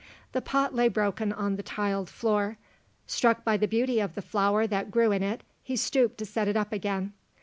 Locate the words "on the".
1.31-1.61